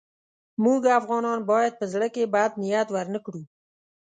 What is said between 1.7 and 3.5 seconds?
په زړه کې بد نیت ورنه کړو.